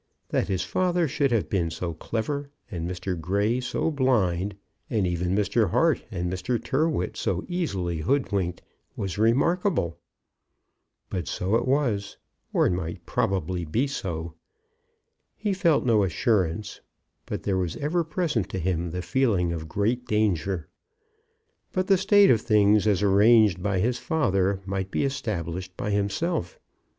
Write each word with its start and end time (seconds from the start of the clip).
That 0.29 0.47
his 0.47 0.63
father 0.63 1.07
should 1.07 1.31
have 1.31 1.47
been 1.47 1.69
so 1.69 1.93
clever, 1.93 2.49
and 2.71 2.89
Mr. 2.89 3.15
Grey 3.21 3.59
so 3.59 3.91
blind, 3.91 4.55
and 4.89 5.05
even 5.05 5.35
Mr. 5.35 5.69
Hart 5.69 6.03
and 6.09 6.27
Mr. 6.33 6.57
Tyrrwhit 6.59 7.15
so 7.15 7.45
easily 7.47 7.99
hoodwinked, 7.99 8.63
was 8.95 9.19
remarkable. 9.19 9.99
But 11.11 11.27
so 11.27 11.53
it 11.55 11.67
was, 11.67 12.17
or 12.51 12.67
might 12.71 13.05
probably 13.05 13.63
be 13.63 13.85
so. 13.85 14.33
He 15.35 15.53
felt 15.53 15.85
no 15.85 16.01
assurance, 16.03 16.81
but 17.27 17.43
there 17.43 17.57
was 17.59 17.75
ever 17.77 18.03
present 18.03 18.49
to 18.49 18.57
him 18.57 18.89
the 18.89 19.03
feeling 19.03 19.53
of 19.53 19.69
great 19.69 20.07
danger. 20.07 20.67
But 21.73 21.85
the 21.85 21.97
state 21.99 22.31
of 22.31 22.41
things 22.41 22.87
as 22.87 23.03
arranged 23.03 23.61
by 23.61 23.77
his 23.77 23.99
father 23.99 24.61
might 24.65 24.89
be 24.89 25.03
established 25.05 25.77
by 25.77 25.91
himself. 25.91 26.57